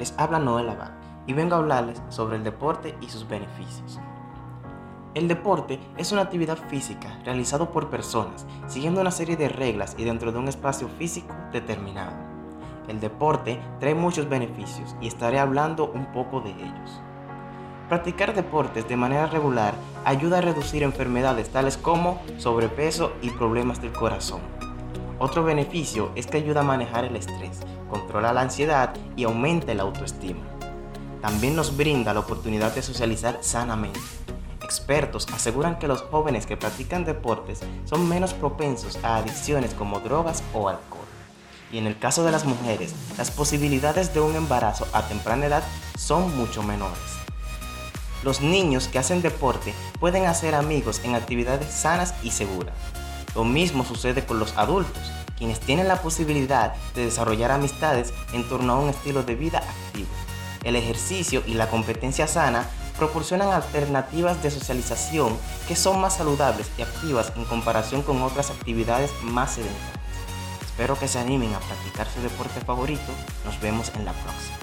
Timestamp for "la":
28.32-28.42, 29.74-29.82, 32.14-32.20, 55.86-56.02, 61.54-61.68, 74.04-74.14